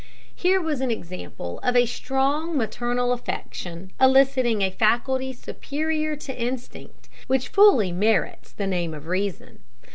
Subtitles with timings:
[0.33, 7.49] Here was an example of strong maternal affection eliciting a faculty superior to instinct, which
[7.49, 9.59] fully merits the name of reason.